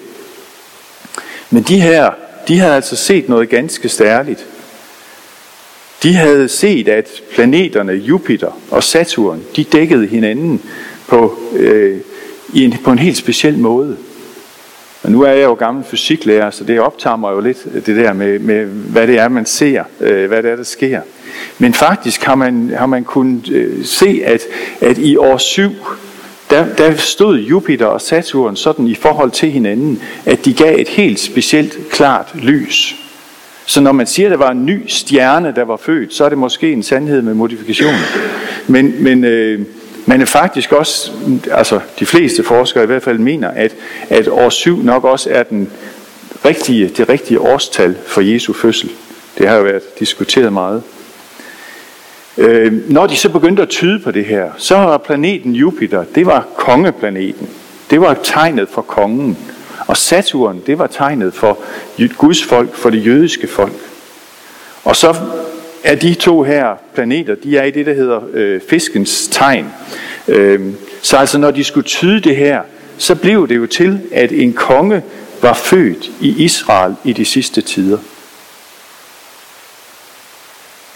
Men 1.51 1.63
de 1.63 1.81
her, 1.81 2.11
de 2.49 2.59
havde 2.59 2.75
altså 2.75 2.97
set 2.97 3.29
noget 3.29 3.49
ganske 3.49 3.89
stærligt. 3.89 4.47
De 6.05 6.15
havde 6.15 6.49
set, 6.49 6.89
at 6.89 7.23
planeterne 7.35 7.93
Jupiter 7.93 8.61
og 8.71 8.83
Saturn, 8.83 9.43
de 9.57 9.65
dækkede 9.65 10.07
hinanden 10.07 10.63
på, 11.09 11.39
øh, 11.57 12.01
i 12.53 12.65
en, 12.65 12.75
på 12.85 12.91
en 12.93 12.99
helt 12.99 13.17
speciel 13.17 13.59
måde. 13.59 13.97
Og 15.03 15.11
nu 15.11 15.23
er 15.23 15.31
jeg 15.31 15.45
jo 15.45 15.55
gammel 15.55 15.85
fysiklærer, 15.85 16.51
så 16.51 16.65
det 16.65 16.81
optager 16.81 17.17
mig 17.17 17.33
jo 17.33 17.41
lidt, 17.41 17.59
øh, 17.75 17.87
det 17.87 17.97
der 17.97 18.13
med, 18.13 18.39
med 18.39 18.65
hvad 18.67 19.07
det 19.07 19.19
er, 19.19 19.29
man 19.29 19.47
ser, 19.47 19.85
øh, 20.01 20.29
hvad 20.29 20.43
det 20.43 20.51
er, 20.51 20.57
der 20.57 20.63
sker. 20.63 21.01
Men 21.59 21.75
faktisk 21.75 22.23
har 22.23 22.35
man, 22.35 22.71
har 22.77 22.87
man 22.87 23.05
kunnet 23.05 23.49
øh, 23.49 23.85
se, 23.85 24.23
at, 24.25 24.43
at 24.81 24.99
i 24.99 25.17
år 25.17 25.39
7, 25.39 25.71
der, 26.51 26.75
der 26.75 26.97
stod 26.97 27.39
Jupiter 27.39 27.87
og 27.87 28.01
Saturn 28.01 28.57
sådan 28.57 28.87
i 28.87 28.95
forhold 28.95 29.31
til 29.31 29.51
hinanden, 29.51 30.03
at 30.27 30.45
de 30.45 30.55
gav 30.55 30.81
et 30.81 30.89
helt 30.89 31.21
specielt 31.21 31.79
klart 31.91 32.35
lys. 32.35 33.04
Så 33.67 33.81
når 33.81 33.93
man 33.93 34.07
siger, 34.07 34.27
at 34.27 34.31
der 34.31 34.37
var 34.37 34.51
en 34.51 34.67
ny 34.67 34.83
stjerne, 34.87 35.53
der 35.57 35.65
var 35.65 35.77
født, 35.77 36.15
så 36.15 36.25
er 36.25 36.29
det 36.29 36.39
måske 36.39 36.73
en 36.73 36.83
sandhed 36.83 37.23
med 37.23 37.35
modifikation. 37.35 37.95
Men, 38.67 39.03
men 39.03 39.25
øh, 39.25 39.61
man 40.07 40.21
er 40.21 40.25
faktisk 40.27 40.73
også, 40.73 41.13
altså 41.51 41.81
de 41.99 42.07
fleste 42.07 42.43
forskere 42.43 42.85
i 42.85 42.87
hvert 42.87 43.03
fald 43.03 43.19
mener, 43.19 43.49
at, 43.49 43.75
at 44.11 44.29
år 44.29 44.49
7 44.49 44.83
nok 44.83 45.05
også 45.05 45.31
er 45.31 45.43
den 45.43 45.71
rigtige, 46.45 46.89
det 46.89 47.09
rigtige 47.09 47.41
årstal 47.41 47.97
for 48.07 48.21
Jesu 48.21 48.53
fødsel. 48.53 48.91
Det 49.39 49.49
har 49.49 49.57
jo 49.57 49.63
været 49.63 49.99
diskuteret 49.99 50.53
meget. 50.53 50.83
Øh, 52.39 52.91
når 52.91 53.07
de 53.07 53.17
så 53.17 53.29
begyndte 53.29 53.63
at 53.63 53.69
tyde 53.69 54.01
på 54.01 54.11
det 54.11 54.25
her, 54.25 54.51
så 54.57 54.75
var 54.75 54.99
planeten 54.99 55.53
Jupiter, 55.53 56.05
det 56.15 56.27
var 56.27 56.47
kongeplaneten. 56.57 57.49
Det 57.91 58.01
var 58.01 58.15
tegnet 58.23 58.69
for 58.69 58.83
kongen. 58.83 59.39
Og 59.87 59.97
Saturn, 59.97 60.63
det 60.67 60.79
var 60.79 60.87
tegnet 60.87 61.35
for 61.35 61.59
Guds 62.19 62.45
folk, 62.45 62.75
for 62.75 62.91
det 62.91 63.07
jødiske 63.07 63.47
folk. 63.47 63.73
Og 64.85 64.97
så 64.97 65.17
er 65.85 65.95
de 65.95 66.15
to 66.15 66.43
her 66.43 66.75
planeter, 66.95 67.35
de 67.35 67.57
er 67.59 67.65
i 67.65 67.71
det, 67.71 67.87
der 67.87 67.95
hedder 67.95 68.21
øh, 68.33 68.61
fiskens 68.69 69.29
tegn. 69.29 69.73
Øh, 70.29 70.61
så 71.03 71.17
altså 71.17 71.39
når 71.39 71.51
de 71.51 71.65
skulle 71.65 71.85
tyde 71.85 72.21
det 72.21 72.37
her, 72.37 72.63
så 72.99 73.15
blev 73.15 73.49
det 73.49 73.57
jo 73.57 73.67
til, 73.67 74.01
at 74.13 74.33
en 74.33 74.53
konge 74.53 75.03
var 75.43 75.55
født 75.55 76.11
i 76.21 76.45
Israel 76.45 76.95
i 77.05 77.13
de 77.13 77.25
sidste 77.25 77.61
tider. 77.61 77.99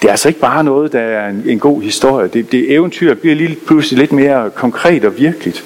Det 0.02 0.08
er 0.08 0.10
altså 0.10 0.28
ikke 0.28 0.40
bare 0.40 0.64
noget, 0.64 0.92
der 0.92 1.00
er 1.00 1.28
en, 1.28 1.42
en 1.46 1.58
god 1.58 1.82
historie. 1.82 2.28
Det, 2.28 2.52
det 2.52 2.72
eventyr 2.72 3.14
bliver 3.14 3.34
lige 3.34 3.58
pludselig 3.66 3.98
lidt 3.98 4.12
mere 4.12 4.50
konkret 4.50 5.04
og 5.04 5.18
virkeligt. 5.18 5.64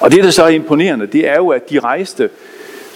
Og 0.00 0.12
det, 0.12 0.24
der 0.24 0.30
så 0.30 0.44
er 0.44 0.48
imponerende, 0.48 1.06
det 1.06 1.28
er 1.28 1.36
jo, 1.36 1.48
at 1.48 1.70
de 1.70 1.78
rejste 1.78 2.30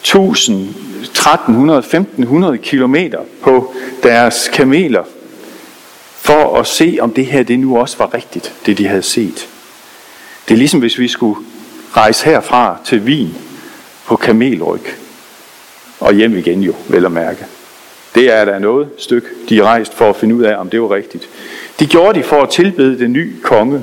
1000 0.00 0.68
1300-1500 1.14 2.56
kilometer 2.56 3.18
på 3.42 3.74
deres 4.02 4.50
kameler 4.52 5.04
for 6.14 6.58
at 6.58 6.66
se, 6.66 6.98
om 7.00 7.12
det 7.12 7.26
her 7.26 7.42
det 7.42 7.58
nu 7.58 7.78
også 7.78 7.98
var 7.98 8.14
rigtigt, 8.14 8.54
det 8.66 8.78
de 8.78 8.86
havde 8.86 9.02
set. 9.02 9.48
Det 10.48 10.54
er 10.54 10.58
ligesom 10.58 10.80
hvis 10.80 10.98
vi 10.98 11.08
skulle 11.08 11.40
rejse 11.96 12.24
herfra 12.24 12.78
til 12.84 13.00
Wien 13.00 13.36
på 14.06 14.16
kamelryg 14.16 14.80
og 16.00 16.14
hjem 16.14 16.36
igen 16.36 16.62
jo, 16.62 16.74
vel 16.88 17.04
at 17.04 17.12
mærke. 17.12 17.46
Det 18.14 18.32
er 18.32 18.44
der 18.44 18.58
noget 18.58 18.88
stykke, 18.98 19.28
de 19.48 19.62
rejste 19.62 19.64
rejst 19.64 19.94
for 19.94 20.10
at 20.10 20.16
finde 20.16 20.34
ud 20.34 20.42
af, 20.42 20.56
om 20.56 20.70
det 20.70 20.82
var 20.82 20.94
rigtigt. 20.94 21.28
De 21.80 21.86
gjorde 21.86 22.18
de 22.18 22.24
for 22.24 22.42
at 22.42 22.50
tilbede 22.50 22.98
den 22.98 23.12
nye 23.12 23.32
konge. 23.42 23.82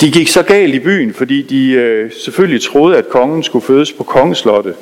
De 0.00 0.10
gik 0.10 0.28
så 0.28 0.42
galt 0.42 0.74
i 0.74 0.78
byen, 0.78 1.14
fordi 1.14 1.42
de 1.42 1.72
øh, 1.72 2.12
selvfølgelig 2.24 2.62
troede, 2.62 2.96
at 2.96 3.08
kongen 3.08 3.42
skulle 3.42 3.64
fødes 3.64 3.92
på 3.92 4.04
kongeslottet. 4.04 4.74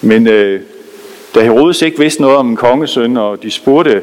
Men 0.00 0.26
øh, 0.26 0.60
da 1.34 1.42
Herodes 1.42 1.82
ikke 1.82 1.98
vidste 1.98 2.22
noget 2.22 2.36
om 2.36 2.48
en 2.48 2.56
kongesøn, 2.56 3.16
og 3.16 3.42
de 3.42 3.50
spurgte 3.50 4.02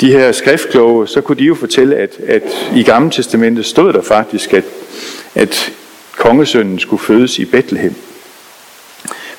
de 0.00 0.12
her 0.12 0.32
skriftkloge, 0.32 1.08
så 1.08 1.20
kunne 1.20 1.38
de 1.38 1.44
jo 1.44 1.54
fortælle, 1.54 1.96
at, 1.96 2.20
at 2.26 2.42
i 2.76 2.82
Gamle 2.82 3.10
Testamentet 3.10 3.66
stod 3.66 3.92
der 3.92 4.02
faktisk, 4.02 4.54
at, 4.54 4.64
at 5.34 5.72
kongesønnen 6.16 6.78
skulle 6.78 7.02
fødes 7.02 7.38
i 7.38 7.44
Bethlehem. 7.44 7.94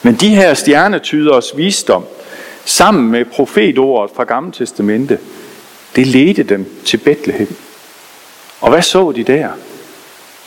Men 0.02 0.16
de 0.16 0.30
her 0.30 0.54
stjernetyders 0.54 1.58
visdom, 1.58 2.04
sammen 2.66 3.12
med 3.12 3.26
profetordet 3.26 4.16
fra 4.16 4.24
Gamle 4.24 4.52
Testamente, 4.52 5.20
det 5.96 6.08
ledte 6.08 6.44
dem 6.44 6.66
til 6.86 6.98
Bethlehem. 6.98 7.56
Og 8.62 8.70
hvad 8.70 8.82
så 8.82 9.12
de 9.12 9.24
der? 9.24 9.50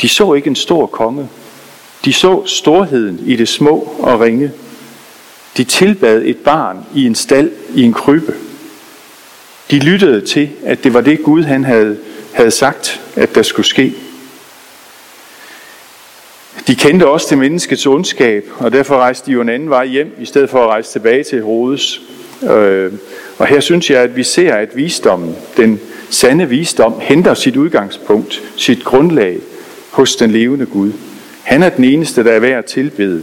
De 0.02 0.08
så 0.08 0.34
ikke 0.34 0.48
en 0.48 0.56
stor 0.56 0.86
konge. 0.86 1.28
De 2.04 2.12
så 2.12 2.42
storheden 2.46 3.20
i 3.26 3.36
det 3.36 3.48
små 3.48 3.94
og 3.98 4.20
ringe. 4.20 4.52
De 5.56 5.64
tilbad 5.64 6.22
et 6.24 6.36
barn 6.36 6.78
i 6.94 7.06
en 7.06 7.14
stald 7.14 7.50
i 7.74 7.82
en 7.82 7.92
krybe. 7.92 8.34
De 9.70 9.78
lyttede 9.78 10.26
til, 10.26 10.50
at 10.64 10.84
det 10.84 10.94
var 10.94 11.00
det 11.00 11.22
Gud, 11.22 11.42
han 11.42 11.64
havde, 11.64 11.98
havde 12.32 12.50
sagt, 12.50 13.00
at 13.16 13.34
der 13.34 13.42
skulle 13.42 13.66
ske. 13.66 13.94
De 16.66 16.74
kendte 16.74 17.06
også 17.06 17.28
til 17.28 17.38
menneskets 17.38 17.86
ondskab, 17.86 18.44
og 18.58 18.72
derfor 18.72 18.96
rejste 18.96 19.26
de 19.26 19.32
jo 19.32 19.40
en 19.40 19.48
anden 19.48 19.70
vej 19.70 19.86
hjem, 19.86 20.16
i 20.20 20.24
stedet 20.24 20.50
for 20.50 20.64
at 20.64 20.68
rejse 20.68 20.92
tilbage 20.92 21.24
til 21.24 21.38
Herodes. 21.38 22.00
Øh, 22.50 22.92
og 23.38 23.46
her 23.46 23.60
synes 23.60 23.90
jeg, 23.90 24.02
at 24.02 24.16
vi 24.16 24.22
ser, 24.22 24.54
at 24.54 24.76
visdommen, 24.76 25.36
den 25.56 25.80
sande 26.10 26.48
visdom, 26.48 27.00
henter 27.00 27.34
sit 27.34 27.56
udgangspunkt, 27.56 28.42
sit 28.56 28.84
grundlag 28.84 29.38
hos 29.90 30.16
den 30.16 30.30
levende 30.30 30.66
Gud. 30.66 30.92
Han 31.42 31.62
er 31.62 31.68
den 31.68 31.84
eneste, 31.84 32.24
der 32.24 32.32
er 32.32 32.40
værd 32.40 32.58
at 32.58 32.64
tilbede, 32.64 33.22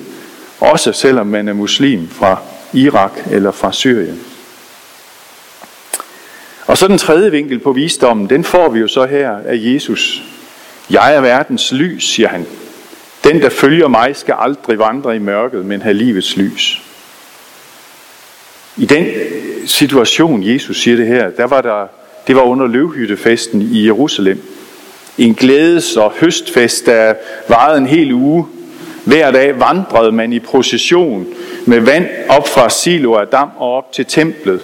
også 0.59 0.91
selvom 0.91 1.27
man 1.27 1.47
er 1.47 1.53
muslim 1.53 2.09
fra 2.09 2.41
Irak 2.73 3.11
eller 3.31 3.51
fra 3.51 3.71
Syrien. 3.71 4.19
Og 6.67 6.77
så 6.77 6.87
den 6.87 6.97
tredje 6.97 7.31
vinkel 7.31 7.59
på 7.59 7.71
visdommen, 7.71 8.29
den 8.29 8.43
får 8.43 8.69
vi 8.69 8.79
jo 8.79 8.87
så 8.87 9.05
her 9.05 9.29
af 9.29 9.55
Jesus. 9.55 10.23
Jeg 10.89 11.15
er 11.15 11.21
verdens 11.21 11.71
lys, 11.71 12.03
siger 12.03 12.27
han. 12.27 12.45
Den, 13.23 13.41
der 13.41 13.49
følger 13.49 13.87
mig, 13.87 14.15
skal 14.15 14.35
aldrig 14.37 14.79
vandre 14.79 15.15
i 15.15 15.19
mørket, 15.19 15.65
men 15.65 15.81
have 15.81 15.93
livets 15.93 16.37
lys. 16.37 16.81
I 18.77 18.85
den 18.85 19.07
situation, 19.65 20.43
Jesus 20.43 20.81
siger 20.81 20.97
det 20.97 21.07
her, 21.07 21.29
der 21.29 21.47
var 21.47 21.61
der, 21.61 21.87
det 22.27 22.35
var 22.35 22.41
under 22.41 22.67
løvhyttefesten 22.67 23.61
i 23.61 23.85
Jerusalem. 23.85 24.54
En 25.17 25.33
glædes- 25.33 25.97
og 25.97 26.11
høstfest, 26.11 26.85
der 26.85 27.13
varede 27.47 27.77
en 27.77 27.87
hel 27.87 28.13
uge. 28.13 28.45
Hver 29.05 29.31
dag 29.31 29.59
vandrede 29.59 30.11
man 30.11 30.33
i 30.33 30.39
procession 30.39 31.27
med 31.65 31.79
vand 31.79 32.07
op 32.29 32.47
fra 32.47 32.69
Silo 32.69 33.13
af 33.13 33.27
Dam 33.27 33.49
og 33.57 33.73
op 33.73 33.91
til 33.91 34.05
templet. 34.05 34.61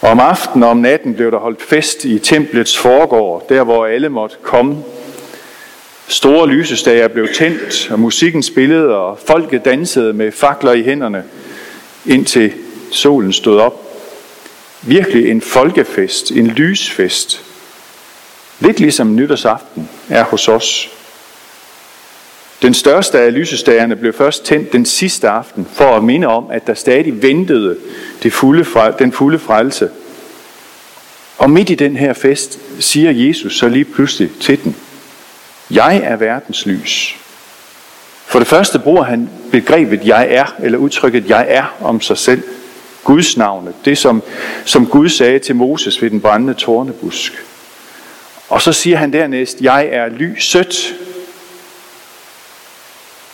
Og 0.00 0.08
om 0.08 0.20
aftenen 0.20 0.62
og 0.62 0.70
om 0.70 0.76
natten 0.76 1.14
blev 1.14 1.30
der 1.30 1.38
holdt 1.38 1.62
fest 1.62 2.04
i 2.04 2.18
templets 2.18 2.78
forgård, 2.78 3.48
der 3.48 3.64
hvor 3.64 3.86
alle 3.86 4.08
måtte 4.08 4.36
komme. 4.42 4.76
Store 6.08 6.48
lysestager 6.48 7.08
blev 7.08 7.28
tændt, 7.34 7.90
og 7.90 8.00
musikken 8.00 8.42
spillede, 8.42 8.96
og 8.96 9.18
folket 9.26 9.64
dansede 9.64 10.12
med 10.12 10.32
fakler 10.32 10.72
i 10.72 10.82
hænderne, 10.82 11.24
indtil 12.06 12.52
solen 12.90 13.32
stod 13.32 13.58
op. 13.58 13.82
Virkelig 14.82 15.30
en 15.30 15.40
folkefest, 15.40 16.30
en 16.30 16.46
lysfest. 16.46 17.49
Lidt 18.60 18.80
ligesom 18.80 19.16
nytårsaften 19.16 19.88
er 20.08 20.24
hos 20.24 20.48
os. 20.48 20.90
Den 22.62 22.74
største 22.74 23.18
af 23.18 23.34
lysestagerne 23.34 23.96
blev 23.96 24.12
først 24.12 24.44
tændt 24.44 24.72
den 24.72 24.86
sidste 24.86 25.28
aften, 25.28 25.68
for 25.72 25.96
at 25.96 26.04
minde 26.04 26.26
om, 26.26 26.44
at 26.50 26.66
der 26.66 26.74
stadig 26.74 27.22
ventede 27.22 27.76
det 28.22 28.32
fulde, 28.32 28.66
den 28.98 29.12
fulde 29.12 29.38
frelse. 29.38 29.90
Og 31.38 31.50
midt 31.50 31.70
i 31.70 31.74
den 31.74 31.96
her 31.96 32.12
fest 32.12 32.58
siger 32.78 33.10
Jesus 33.10 33.58
så 33.58 33.68
lige 33.68 33.84
pludselig 33.84 34.30
til 34.40 34.64
den, 34.64 34.76
Jeg 35.70 35.96
er 35.96 36.16
verdens 36.16 36.66
lys. 36.66 37.16
For 38.26 38.38
det 38.38 38.48
første 38.48 38.78
bruger 38.78 39.02
han 39.02 39.30
begrebet 39.50 40.00
jeg 40.04 40.26
er, 40.30 40.54
eller 40.62 40.78
udtrykket 40.78 41.28
jeg 41.28 41.46
er 41.48 41.76
om 41.80 42.00
sig 42.00 42.18
selv. 42.18 42.42
Guds 43.04 43.36
navne, 43.36 43.72
det 43.84 43.98
som, 43.98 44.22
som 44.64 44.86
Gud 44.86 45.08
sagde 45.08 45.38
til 45.38 45.56
Moses 45.56 46.02
ved 46.02 46.10
den 46.10 46.20
brændende 46.20 46.54
tornebusk. 46.54 47.44
Og 48.50 48.62
så 48.62 48.72
siger 48.72 48.96
han 48.96 49.12
dernæst, 49.12 49.60
jeg 49.60 49.88
er 49.92 50.08
lyset. 50.08 50.94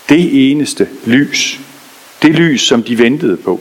Det 0.09 0.51
eneste 0.51 0.89
lys. 1.07 1.61
Det 2.23 2.35
lys, 2.35 2.63
som 2.63 2.83
de 2.83 2.99
ventede 2.99 3.37
på. 3.37 3.61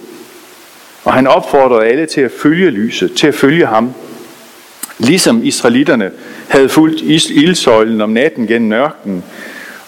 Og 1.03 1.13
han 1.13 1.27
opfordrede 1.27 1.85
alle 1.85 2.05
til 2.05 2.21
at 2.21 2.31
følge 2.41 2.69
lyset, 2.69 3.13
til 3.15 3.27
at 3.27 3.35
følge 3.35 3.65
ham. 3.65 3.93
Ligesom 4.97 5.43
israelitterne 5.43 6.11
havde 6.47 6.69
fulgt 6.69 7.01
ildsøjlen 7.31 8.01
om 8.01 8.09
natten 8.09 8.47
gennem 8.47 8.71
ørkenen, 8.71 9.23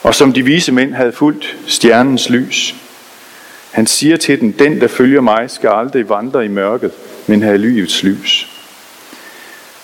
og 0.04 0.16
som 0.16 0.34
de 0.34 0.46
vise 0.46 0.72
mænd 0.72 0.94
havde 0.94 1.12
fulgt 1.12 1.58
stjernens 1.68 2.30
lys. 2.30 2.76
Han 3.72 3.88
siger 3.88 4.18
til 4.18 4.40
den, 4.40 4.52
den 4.52 4.82
der 4.82 4.88
følger 4.88 5.22
mig, 5.22 5.50
skal 5.52 5.70
aldrig 5.70 6.10
vandre 6.10 6.46
i 6.46 6.48
mørket, 6.48 6.92
men 7.28 7.42
have 7.42 7.58
livets 7.58 8.04
lys. 8.04 8.57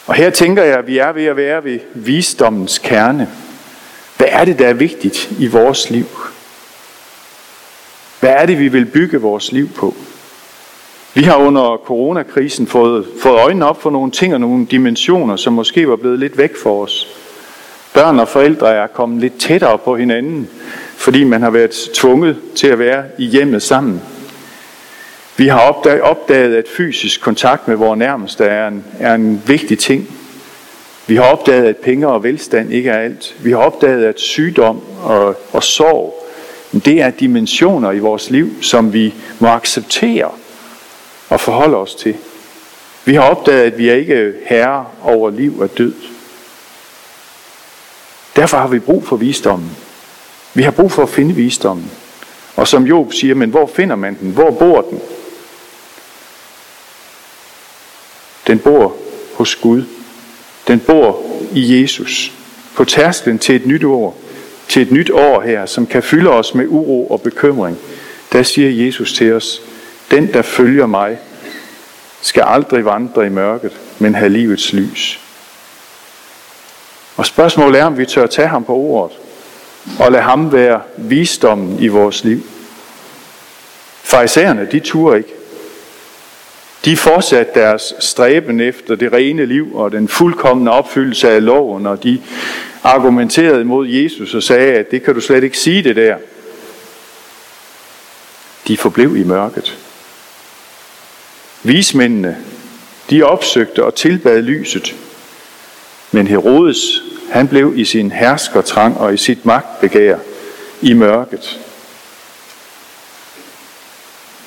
Og 0.05 0.15
her 0.15 0.29
tænker 0.29 0.63
jeg, 0.63 0.77
at 0.77 0.87
vi 0.87 0.97
er 0.97 1.11
ved 1.11 1.25
at 1.25 1.37
være 1.37 1.63
ved 1.63 1.79
visdommens 1.93 2.77
kerne. 2.77 3.29
Hvad 4.17 4.27
er 4.29 4.45
det, 4.45 4.59
der 4.59 4.67
er 4.67 4.73
vigtigt 4.73 5.31
i 5.39 5.47
vores 5.47 5.89
liv? 5.89 6.05
Hvad 8.19 8.29
er 8.29 8.45
det, 8.45 8.59
vi 8.59 8.67
vil 8.67 8.85
bygge 8.85 9.21
vores 9.21 9.51
liv 9.51 9.69
på? 9.69 9.95
Vi 11.13 11.23
har 11.23 11.35
under 11.35 11.77
coronakrisen 11.85 12.67
fået, 12.67 13.07
fået 13.21 13.39
øjnene 13.39 13.65
op 13.65 13.81
for 13.81 13.89
nogle 13.89 14.11
ting 14.11 14.33
og 14.33 14.39
nogle 14.39 14.65
dimensioner, 14.65 15.35
som 15.35 15.53
måske 15.53 15.89
var 15.89 15.95
blevet 15.95 16.19
lidt 16.19 16.37
væk 16.37 16.55
for 16.63 16.83
os. 16.83 17.07
Børn 17.93 18.19
og 18.19 18.27
forældre 18.27 18.73
er 18.73 18.87
kommet 18.87 19.21
lidt 19.21 19.39
tættere 19.39 19.77
på 19.77 19.95
hinanden, 19.95 20.49
fordi 20.95 21.23
man 21.23 21.41
har 21.41 21.49
været 21.49 21.71
tvunget 21.93 22.37
til 22.55 22.67
at 22.67 22.79
være 22.79 23.03
i 23.17 23.25
hjemmet 23.25 23.61
sammen. 23.61 24.01
Vi 25.37 25.47
har 25.47 25.59
opdaget, 26.01 26.55
at 26.55 26.65
fysisk 26.77 27.21
kontakt 27.21 27.67
med 27.67 27.75
vores 27.75 27.97
nærmeste 27.97 28.45
er 28.45 28.67
en, 28.67 28.85
er 28.99 29.15
en 29.15 29.43
vigtig 29.45 29.79
ting. 29.79 30.07
Vi 31.07 31.15
har 31.15 31.23
opdaget, 31.23 31.65
at 31.65 31.77
penge 31.77 32.07
og 32.07 32.23
velstand 32.23 32.73
ikke 32.73 32.89
er 32.89 32.97
alt. 32.97 33.35
Vi 33.39 33.51
har 33.51 33.57
opdaget, 33.57 34.05
at 34.05 34.19
sygdom 34.19 34.81
og, 35.03 35.35
og 35.51 35.63
sorg, 35.63 36.23
det 36.85 37.01
er 37.01 37.09
dimensioner 37.09 37.91
i 37.91 37.99
vores 37.99 38.29
liv, 38.29 38.63
som 38.63 38.93
vi 38.93 39.13
må 39.39 39.47
acceptere 39.47 40.31
og 41.29 41.39
forholde 41.39 41.77
os 41.77 41.95
til. 41.95 42.15
Vi 43.05 43.13
har 43.13 43.21
opdaget, 43.21 43.71
at 43.71 43.77
vi 43.77 43.89
er 43.89 43.93
ikke 43.93 44.33
herre 44.45 44.85
over 45.03 45.29
liv 45.29 45.59
og 45.59 45.77
død. 45.77 45.93
Derfor 48.35 48.57
har 48.57 48.67
vi 48.67 48.79
brug 48.79 49.05
for 49.05 49.15
visdommen. 49.15 49.77
Vi 50.53 50.63
har 50.63 50.71
brug 50.71 50.91
for 50.91 51.03
at 51.03 51.09
finde 51.09 51.35
visdommen. 51.35 51.91
Og 52.55 52.67
som 52.67 52.83
Job 52.83 53.13
siger, 53.13 53.35
men 53.35 53.49
hvor 53.49 53.65
finder 53.65 53.95
man 53.95 54.17
den? 54.21 54.31
Hvor 54.31 54.51
bor 54.51 54.81
den? 54.81 54.99
Den 58.47 58.59
bor 58.59 58.95
hos 59.35 59.55
Gud. 59.55 59.83
Den 60.67 60.79
bor 60.79 61.21
i 61.53 61.81
Jesus. 61.81 62.31
På 62.75 62.85
tærsklen 62.85 63.39
til 63.39 63.55
et 63.55 63.65
nyt 63.65 63.83
år. 63.83 64.17
Til 64.67 64.81
et 64.81 64.91
nyt 64.91 65.09
år 65.09 65.41
her, 65.41 65.65
som 65.65 65.87
kan 65.87 66.03
fylde 66.03 66.29
os 66.29 66.55
med 66.55 66.65
uro 66.67 67.07
og 67.07 67.21
bekymring. 67.21 67.77
Der 68.31 68.43
siger 68.43 68.85
Jesus 68.85 69.13
til 69.13 69.33
os, 69.33 69.61
den 70.11 70.33
der 70.33 70.41
følger 70.41 70.85
mig, 70.85 71.17
skal 72.21 72.43
aldrig 72.47 72.85
vandre 72.85 73.25
i 73.25 73.29
mørket, 73.29 73.71
men 73.99 74.15
have 74.15 74.29
livets 74.29 74.73
lys. 74.73 75.19
Og 77.17 77.25
spørgsmålet 77.25 77.79
er, 77.81 77.85
om 77.85 77.97
vi 77.97 78.05
tør 78.05 78.25
tage 78.25 78.47
ham 78.47 78.63
på 78.63 78.75
ordet, 78.75 79.17
og 79.99 80.11
lade 80.11 80.23
ham 80.23 80.51
være 80.51 80.81
visdommen 80.97 81.79
i 81.79 81.87
vores 81.87 82.23
liv. 82.23 82.41
Farisæerne, 84.03 84.67
de 84.71 84.79
turde 84.79 85.17
ikke. 85.17 85.33
De 86.85 86.97
fortsatte 86.97 87.59
deres 87.59 87.93
stræben 87.99 88.59
efter 88.59 88.95
det 88.95 89.13
rene 89.13 89.45
liv 89.45 89.75
og 89.75 89.91
den 89.91 90.07
fuldkommende 90.07 90.71
opfyldelse 90.71 91.29
af 91.29 91.45
loven, 91.45 91.87
og 91.87 92.03
de 92.03 92.21
argumenterede 92.83 93.61
imod 93.61 93.87
Jesus 93.87 94.33
og 94.33 94.43
sagde, 94.43 94.73
at 94.73 94.91
det 94.91 95.03
kan 95.03 95.13
du 95.13 95.21
slet 95.21 95.43
ikke 95.43 95.57
sige 95.57 95.83
det 95.83 95.95
der. 95.95 96.17
De 98.67 98.77
forblev 98.77 99.17
i 99.17 99.23
mørket. 99.23 99.77
Vismændene, 101.63 102.37
de 103.09 103.23
opsøgte 103.23 103.83
og 103.83 103.95
tilbad 103.95 104.41
lyset. 104.41 104.95
Men 106.11 106.27
Herodes, 106.27 107.01
han 107.31 107.47
blev 107.47 107.73
i 107.75 107.85
sin 107.85 108.11
herskertrang 108.11 108.97
og 108.97 109.13
i 109.13 109.17
sit 109.17 109.45
magtbegær 109.45 110.17
i 110.81 110.93
mørket. 110.93 111.59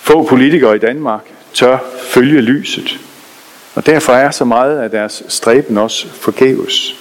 Få 0.01 0.23
politikere 0.23 0.77
i 0.77 0.79
Danmark 0.79 1.36
tør 1.57 1.79
følge 2.03 2.41
lyset, 2.41 2.99
og 3.75 3.87
derfor 3.87 4.13
er 4.13 4.31
så 4.31 4.45
meget 4.45 4.79
af 4.79 4.91
deres 4.91 5.23
stræben 5.29 5.79
også 5.79 6.09
forgæves. 6.09 6.97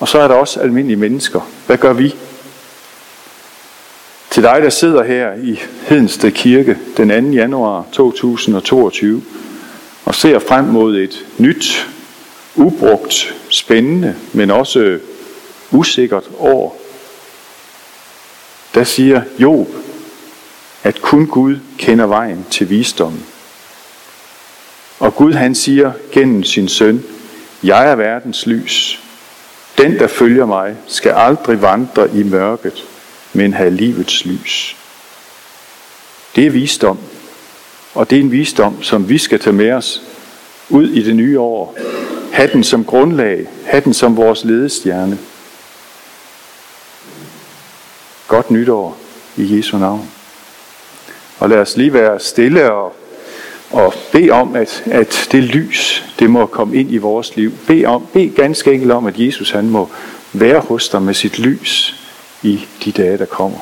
Og 0.00 0.08
så 0.08 0.18
er 0.18 0.28
der 0.28 0.34
også 0.34 0.60
almindelige 0.60 0.96
mennesker. 0.96 1.50
Hvad 1.66 1.78
gør 1.78 1.92
vi? 1.92 2.14
Til 4.30 4.42
dig, 4.42 4.62
der 4.62 4.70
sidder 4.70 5.02
her 5.04 5.32
i 5.42 5.60
Hedensted 5.88 6.30
Kirke 6.30 6.78
den 6.96 7.08
2. 7.08 7.36
januar 7.36 7.86
2022 7.92 9.22
og 10.04 10.14
ser 10.14 10.38
frem 10.38 10.64
mod 10.64 10.96
et 10.96 11.26
nyt, 11.38 11.88
ubrugt, 12.56 13.34
spændende, 13.48 14.16
men 14.32 14.50
også 14.50 14.98
usikkert 15.70 16.24
år, 16.38 16.80
der 18.74 18.84
siger 18.84 19.22
Job, 19.38 19.68
at 20.82 21.02
kun 21.02 21.26
Gud 21.26 21.56
kender 21.78 22.06
vejen 22.06 22.46
til 22.50 22.70
visdommen. 22.70 23.26
Og 24.98 25.14
Gud 25.14 25.32
han 25.32 25.54
siger 25.54 25.92
gennem 26.12 26.44
sin 26.44 26.68
søn, 26.68 27.04
jeg 27.62 27.90
er 27.90 27.94
verdens 27.94 28.46
lys. 28.46 29.00
Den, 29.78 29.98
der 29.98 30.06
følger 30.06 30.46
mig, 30.46 30.76
skal 30.86 31.10
aldrig 31.10 31.62
vandre 31.62 32.08
i 32.14 32.22
mørket, 32.22 32.84
men 33.32 33.54
have 33.54 33.70
livets 33.70 34.24
lys. 34.24 34.76
Det 36.36 36.46
er 36.46 36.50
visdom, 36.50 36.98
og 37.94 38.10
det 38.10 38.18
er 38.18 38.22
en 38.22 38.32
visdom, 38.32 38.82
som 38.82 39.08
vi 39.08 39.18
skal 39.18 39.38
tage 39.38 39.56
med 39.56 39.72
os 39.72 40.02
ud 40.68 40.88
i 40.88 41.02
det 41.02 41.16
nye 41.16 41.40
år. 41.40 41.78
Ha' 42.32 42.46
den 42.46 42.64
som 42.64 42.84
grundlag, 42.84 43.46
ha' 43.66 43.80
den 43.80 43.94
som 43.94 44.16
vores 44.16 44.44
ledestjerne. 44.44 45.18
Godt 48.28 48.50
nytår 48.50 48.98
i 49.36 49.56
Jesu 49.56 49.78
navn. 49.78 50.10
Og 51.42 51.48
lad 51.48 51.58
os 51.58 51.76
lige 51.76 51.92
være 51.92 52.20
stille 52.20 52.72
og, 52.72 52.92
og 53.70 53.94
bede 54.12 54.30
om, 54.30 54.56
at, 54.56 54.82
at 54.86 55.28
det 55.32 55.44
lys, 55.44 56.04
det 56.18 56.30
må 56.30 56.46
komme 56.46 56.76
ind 56.76 56.92
i 56.92 56.96
vores 56.96 57.36
liv. 57.36 57.52
Bed, 57.66 57.84
om, 57.84 58.06
bed 58.12 58.34
ganske 58.34 58.72
enkelt 58.72 58.92
om, 58.92 59.06
at 59.06 59.18
Jesus 59.18 59.50
han 59.50 59.68
må 59.68 59.90
være 60.32 60.60
hos 60.60 60.88
dig 60.88 61.02
med 61.02 61.14
sit 61.14 61.38
lys 61.38 61.94
i 62.42 62.66
de 62.84 62.92
dage, 62.92 63.18
der 63.18 63.24
kommer. 63.24 63.58